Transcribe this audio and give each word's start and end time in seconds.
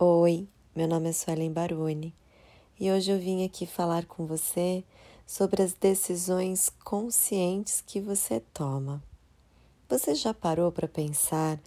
Oi, 0.00 0.46
meu 0.76 0.86
nome 0.86 1.08
é 1.08 1.12
Suelen 1.12 1.50
Baroni 1.50 2.14
e 2.78 2.88
hoje 2.88 3.10
eu 3.10 3.18
vim 3.18 3.44
aqui 3.44 3.66
falar 3.66 4.06
com 4.06 4.26
você 4.26 4.84
sobre 5.26 5.60
as 5.60 5.72
decisões 5.72 6.70
conscientes 6.84 7.82
que 7.84 7.98
você 8.00 8.40
toma. 8.54 9.02
Você 9.88 10.14
já 10.14 10.32
parou 10.32 10.70
para 10.70 10.86
pensar 10.86 11.58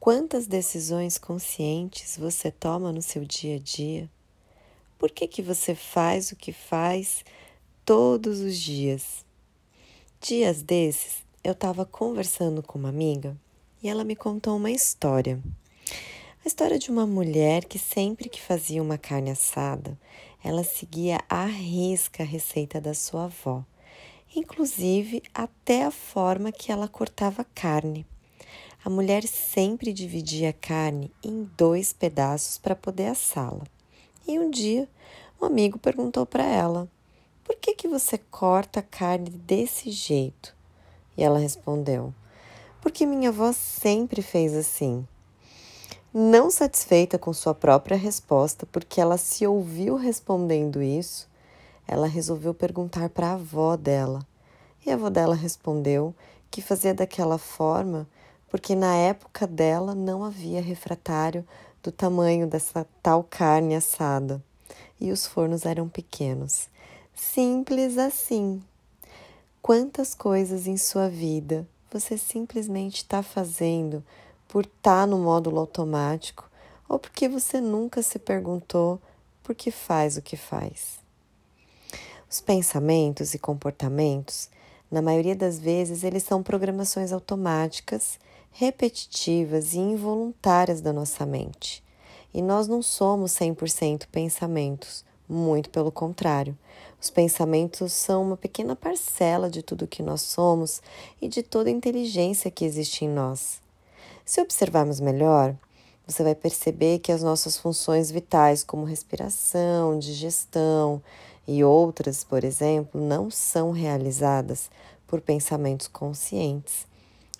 quantas 0.00 0.46
decisões 0.46 1.18
conscientes 1.18 2.16
você 2.16 2.50
toma 2.50 2.90
no 2.90 3.02
seu 3.02 3.22
dia 3.22 3.56
a 3.56 3.58
dia? 3.58 4.10
Por 4.98 5.10
que, 5.10 5.28
que 5.28 5.42
você 5.42 5.74
faz 5.74 6.32
o 6.32 6.36
que 6.36 6.54
faz 6.54 7.22
todos 7.84 8.40
os 8.40 8.58
dias? 8.58 9.26
Dias 10.22 10.62
desses, 10.62 11.22
eu 11.44 11.52
estava 11.52 11.84
conversando 11.84 12.62
com 12.62 12.78
uma 12.78 12.88
amiga 12.88 13.36
e 13.82 13.90
ela 13.90 14.04
me 14.04 14.16
contou 14.16 14.56
uma 14.56 14.70
história. 14.70 15.38
A 16.44 16.46
história 16.46 16.78
de 16.78 16.90
uma 16.90 17.06
mulher 17.06 17.64
que 17.64 17.78
sempre 17.78 18.28
que 18.28 18.38
fazia 18.38 18.82
uma 18.82 18.98
carne 18.98 19.30
assada, 19.30 19.98
ela 20.44 20.62
seguia 20.62 21.18
à 21.26 21.46
risca 21.46 22.22
a 22.22 22.26
receita 22.26 22.78
da 22.82 22.92
sua 22.92 23.24
avó, 23.24 23.64
inclusive 24.36 25.22
até 25.32 25.84
a 25.84 25.90
forma 25.90 26.52
que 26.52 26.70
ela 26.70 26.86
cortava 26.86 27.40
a 27.40 27.46
carne. 27.46 28.04
A 28.84 28.90
mulher 28.90 29.26
sempre 29.26 29.90
dividia 29.90 30.50
a 30.50 30.52
carne 30.52 31.10
em 31.24 31.50
dois 31.56 31.94
pedaços 31.94 32.58
para 32.58 32.76
poder 32.76 33.06
assá-la. 33.06 33.64
E 34.28 34.38
um 34.38 34.50
dia, 34.50 34.86
um 35.40 35.46
amigo 35.46 35.78
perguntou 35.78 36.26
para 36.26 36.44
ela: 36.44 36.86
Por 37.42 37.56
que, 37.56 37.74
que 37.74 37.88
você 37.88 38.18
corta 38.18 38.80
a 38.80 38.82
carne 38.82 39.30
desse 39.30 39.90
jeito? 39.90 40.54
E 41.16 41.24
ela 41.24 41.38
respondeu: 41.38 42.12
Porque 42.82 43.06
minha 43.06 43.30
avó 43.30 43.50
sempre 43.50 44.20
fez 44.20 44.54
assim. 44.54 45.08
Não 46.16 46.48
satisfeita 46.48 47.18
com 47.18 47.32
sua 47.32 47.52
própria 47.52 47.96
resposta, 47.96 48.64
porque 48.66 49.00
ela 49.00 49.18
se 49.18 49.44
ouviu 49.44 49.96
respondendo 49.96 50.80
isso, 50.80 51.28
ela 51.88 52.06
resolveu 52.06 52.54
perguntar 52.54 53.08
para 53.08 53.30
a 53.30 53.32
avó 53.32 53.76
dela. 53.76 54.24
E 54.86 54.92
a 54.92 54.94
avó 54.94 55.10
dela 55.10 55.34
respondeu 55.34 56.14
que 56.52 56.62
fazia 56.62 56.94
daquela 56.94 57.36
forma 57.36 58.06
porque 58.48 58.76
na 58.76 58.94
época 58.94 59.48
dela 59.48 59.96
não 59.96 60.22
havia 60.22 60.62
refratário 60.62 61.44
do 61.82 61.90
tamanho 61.90 62.46
dessa 62.46 62.86
tal 63.02 63.24
carne 63.24 63.74
assada 63.74 64.40
e 65.00 65.10
os 65.10 65.26
fornos 65.26 65.66
eram 65.66 65.88
pequenos. 65.88 66.68
Simples 67.12 67.98
assim. 67.98 68.62
Quantas 69.60 70.14
coisas 70.14 70.68
em 70.68 70.76
sua 70.76 71.08
vida 71.08 71.66
você 71.90 72.16
simplesmente 72.16 72.98
está 72.98 73.24
fazendo 73.24 74.04
por 74.54 74.66
estar 74.66 75.00
tá 75.00 75.06
no 75.08 75.18
módulo 75.18 75.58
automático 75.58 76.48
ou 76.88 76.96
porque 76.96 77.28
você 77.28 77.60
nunca 77.60 78.00
se 78.02 78.20
perguntou 78.20 79.00
por 79.42 79.52
que 79.52 79.72
faz 79.72 80.16
o 80.16 80.22
que 80.22 80.36
faz. 80.36 81.00
Os 82.30 82.40
pensamentos 82.40 83.34
e 83.34 83.38
comportamentos, 83.40 84.48
na 84.88 85.02
maioria 85.02 85.34
das 85.34 85.58
vezes, 85.58 86.04
eles 86.04 86.22
são 86.22 86.40
programações 86.40 87.10
automáticas, 87.10 88.16
repetitivas 88.52 89.74
e 89.74 89.78
involuntárias 89.78 90.80
da 90.80 90.92
nossa 90.92 91.26
mente. 91.26 91.82
E 92.32 92.40
nós 92.40 92.68
não 92.68 92.80
somos 92.80 93.32
100% 93.32 94.06
pensamentos, 94.06 95.04
muito 95.28 95.68
pelo 95.68 95.90
contrário. 95.90 96.56
Os 97.02 97.10
pensamentos 97.10 97.92
são 97.92 98.22
uma 98.22 98.36
pequena 98.36 98.76
parcela 98.76 99.50
de 99.50 99.64
tudo 99.64 99.88
que 99.88 100.00
nós 100.00 100.20
somos 100.20 100.80
e 101.20 101.26
de 101.26 101.42
toda 101.42 101.68
a 101.68 101.72
inteligência 101.72 102.52
que 102.52 102.64
existe 102.64 103.04
em 103.04 103.08
nós. 103.08 103.63
Se 104.24 104.40
observarmos 104.40 105.00
melhor, 105.00 105.54
você 106.06 106.22
vai 106.22 106.34
perceber 106.34 106.98
que 106.98 107.12
as 107.12 107.22
nossas 107.22 107.58
funções 107.58 108.10
vitais, 108.10 108.64
como 108.64 108.86
respiração, 108.86 109.98
digestão 109.98 111.02
e 111.46 111.62
outras, 111.62 112.24
por 112.24 112.42
exemplo, 112.42 112.98
não 112.98 113.30
são 113.30 113.70
realizadas 113.70 114.70
por 115.06 115.20
pensamentos 115.20 115.88
conscientes, 115.88 116.86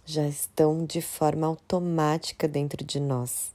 já 0.05 0.29
estão 0.29 0.85
de 0.85 1.01
forma 1.01 1.47
automática 1.47 2.47
dentro 2.47 2.85
de 2.85 3.01
nós. 3.01 3.51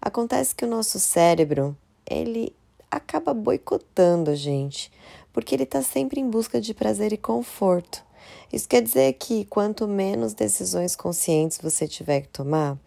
Acontece 0.00 0.54
que 0.54 0.64
o 0.64 0.68
nosso 0.68 0.98
cérebro, 0.98 1.76
ele 2.08 2.56
acaba 2.90 3.34
boicotando 3.34 4.30
a 4.30 4.34
gente, 4.34 4.90
porque 5.30 5.54
ele 5.54 5.64
está 5.64 5.82
sempre 5.82 6.20
em 6.20 6.30
busca 6.30 6.58
de 6.58 6.72
prazer 6.72 7.12
e 7.12 7.18
conforto. 7.18 8.05
Isso 8.52 8.68
quer 8.68 8.82
dizer 8.82 9.12
que 9.14 9.44
quanto 9.46 9.88
menos 9.88 10.34
decisões 10.34 10.94
conscientes 10.94 11.58
você 11.62 11.86
tiver 11.86 12.22
que 12.22 12.28
tomar, 12.28 12.78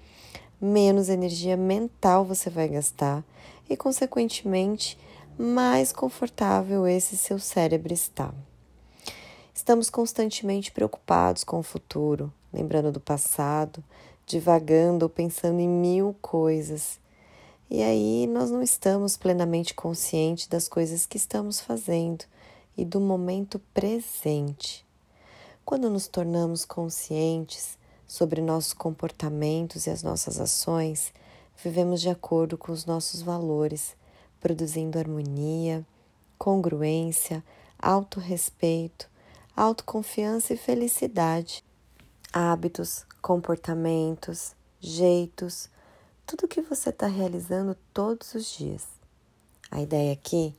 menos 0.61 1.09
energia 1.09 1.55
mental 1.55 2.25
você 2.25 2.49
vai 2.49 2.67
gastar 2.67 3.23
e, 3.69 3.77
consequentemente, 3.77 4.97
mais 5.37 5.93
confortável 5.93 6.85
esse 6.85 7.15
seu 7.15 7.39
cérebro 7.39 7.93
está. 7.93 8.33
Estamos 9.53 9.89
constantemente 9.89 10.71
preocupados 10.71 11.43
com 11.43 11.59
o 11.59 11.63
futuro, 11.63 12.31
lembrando 12.51 12.91
do 12.91 12.99
passado, 12.99 13.83
divagando 14.25 15.05
ou 15.05 15.09
pensando 15.09 15.59
em 15.59 15.67
mil 15.67 16.15
coisas. 16.21 16.99
E 17.69 17.83
aí 17.83 18.25
nós 18.27 18.49
não 18.49 18.61
estamos 18.61 19.15
plenamente 19.15 19.73
conscientes 19.73 20.47
das 20.47 20.67
coisas 20.67 21.05
que 21.05 21.17
estamos 21.17 21.59
fazendo 21.59 22.25
e 22.77 22.83
do 22.83 22.99
momento 22.99 23.59
presente. 23.73 24.85
Quando 25.69 25.87
nos 25.87 26.07
tornamos 26.07 26.65
conscientes 26.65 27.77
sobre 28.07 28.41
nossos 28.41 28.73
comportamentos 28.73 29.85
e 29.85 29.91
as 29.91 30.01
nossas 30.01 30.39
ações, 30.39 31.13
vivemos 31.63 32.01
de 32.01 32.09
acordo 32.09 32.57
com 32.57 32.71
os 32.71 32.87
nossos 32.87 33.21
valores, 33.21 33.95
produzindo 34.41 34.97
harmonia, 34.97 35.85
congruência, 36.39 37.43
autorrespeito, 37.77 39.07
autoconfiança 39.55 40.55
e 40.55 40.57
felicidade. 40.57 41.63
Hábitos, 42.33 43.05
comportamentos, 43.21 44.55
jeitos, 44.79 45.69
tudo 46.25 46.47
que 46.47 46.63
você 46.63 46.89
está 46.89 47.05
realizando 47.05 47.77
todos 47.93 48.33
os 48.33 48.57
dias. 48.57 48.87
A 49.69 49.79
ideia 49.79 50.13
aqui 50.13 50.55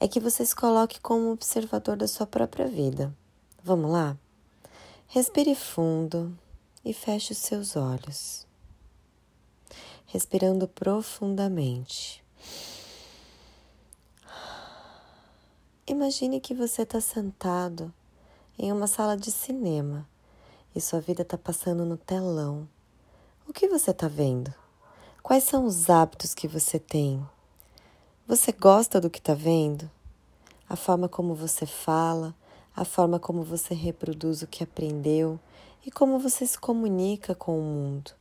é 0.00 0.08
que 0.08 0.18
você 0.18 0.44
se 0.44 0.56
coloque 0.56 1.00
como 1.00 1.30
observador 1.30 1.96
da 1.96 2.08
sua 2.08 2.26
própria 2.26 2.66
vida. 2.66 3.14
Vamos 3.62 3.92
lá? 3.92 4.16
Respire 5.10 5.54
fundo 5.54 6.38
e 6.84 6.92
feche 6.92 7.32
os 7.32 7.38
seus 7.38 7.76
olhos. 7.76 8.46
Respirando 10.04 10.68
profundamente. 10.68 12.22
Imagine 15.86 16.42
que 16.42 16.52
você 16.52 16.82
está 16.82 17.00
sentado 17.00 17.90
em 18.58 18.70
uma 18.70 18.86
sala 18.86 19.16
de 19.16 19.32
cinema 19.32 20.06
e 20.76 20.80
sua 20.80 21.00
vida 21.00 21.22
está 21.22 21.38
passando 21.38 21.86
no 21.86 21.96
telão. 21.96 22.68
O 23.48 23.52
que 23.54 23.66
você 23.66 23.92
está 23.92 24.08
vendo? 24.08 24.52
Quais 25.22 25.44
são 25.44 25.64
os 25.64 25.88
hábitos 25.88 26.34
que 26.34 26.46
você 26.46 26.78
tem? 26.78 27.26
Você 28.26 28.52
gosta 28.52 29.00
do 29.00 29.08
que 29.08 29.20
está 29.20 29.32
vendo? 29.32 29.90
A 30.68 30.76
forma 30.76 31.08
como 31.08 31.34
você 31.34 31.64
fala, 31.64 32.36
a 32.78 32.84
forma 32.84 33.18
como 33.18 33.42
você 33.42 33.74
reproduz 33.74 34.40
o 34.40 34.46
que 34.46 34.62
aprendeu 34.62 35.40
e 35.84 35.90
como 35.90 36.16
você 36.16 36.46
se 36.46 36.56
comunica 36.56 37.34
com 37.34 37.58
o 37.58 37.62
mundo. 37.62 38.12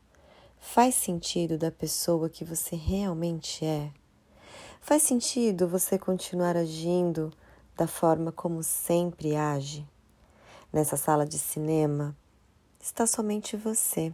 Faz 0.60 0.96
sentido 0.96 1.60
da 1.60 1.70
pessoa 1.70 2.28
que 2.28 2.44
você 2.44 2.76
realmente 2.76 3.64
é? 3.64 3.92
Faz 4.82 5.04
sentido 5.04 5.68
você 5.68 6.00
continuar 6.00 6.58
agindo 6.58 7.32
da 7.76 7.86
forma 7.86 8.32
como 8.32 8.64
sempre 8.64 9.36
age? 9.36 9.88
Nessa 10.74 10.98
sala 10.98 11.24
de 11.24 11.38
cinema 11.38 12.18
está 12.80 13.06
somente 13.06 13.56
você. 13.56 14.12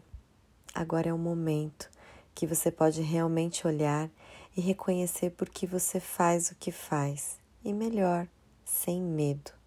Agora 0.76 1.08
é 1.08 1.14
o 1.14 1.18
momento 1.18 1.90
que 2.36 2.46
você 2.46 2.70
pode 2.70 3.02
realmente 3.02 3.66
olhar 3.66 4.10
e 4.58 4.60
reconhecer 4.60 5.30
por 5.30 5.48
que 5.48 5.66
você 5.66 6.02
faz 6.02 6.52
o 6.52 6.56
que 6.56 6.72
faz, 6.72 7.40
e 7.64 7.72
melhor, 7.72 8.28
sem 8.66 9.02
medo. 9.02 9.63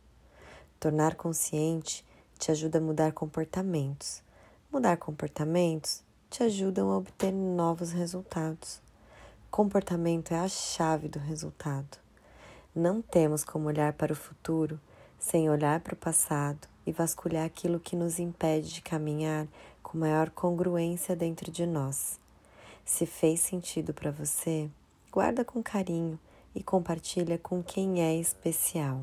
Tornar 0.78 1.14
consciente 1.14 2.05
te 2.38 2.50
ajuda 2.50 2.78
a 2.78 2.82
mudar 2.82 3.12
comportamentos. 3.12 4.23
Mudar 4.70 4.96
comportamentos 4.99 6.02
te 6.28 6.43
ajudam 6.43 6.90
a 6.90 6.99
obter 6.99 7.32
novos 7.32 7.93
resultados. 7.93 8.81
Comportamento 9.50 10.32
é 10.32 10.38
a 10.38 10.49
chave 10.49 11.08
do 11.08 11.19
resultado. 11.19 11.99
Não 12.75 13.00
temos 13.00 13.43
como 13.43 13.69
olhar 13.69 13.94
para 13.94 14.12
o 14.12 14.17
futuro 14.17 14.78
sem 15.19 15.49
olhar 15.49 15.81
para 15.81 15.94
o 15.94 15.96
passado 15.96 16.69
e 16.84 16.93
vasculhar 16.93 17.46
aquilo 17.46 17.81
que 17.81 17.96
nos 17.96 18.19
impede 18.19 18.75
de 18.75 18.82
caminhar 18.82 19.49
com 19.82 19.96
maior 19.96 20.31
congruência 20.31 21.17
dentro 21.17 21.50
de 21.50 21.64
nós. 21.64 22.20
Se 22.84 23.06
fez 23.06 23.40
sentido 23.40 23.94
para 23.94 24.11
você, 24.11 24.70
guarda 25.11 25.44
com 25.44 25.62
carinho 25.62 26.19
e 26.55 26.62
compartilha 26.62 27.38
com 27.38 27.62
quem 27.62 28.02
é 28.02 28.14
especial. 28.14 29.02